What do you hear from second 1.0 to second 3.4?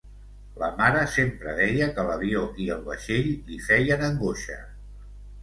sempre deia que l'avió i el vaixell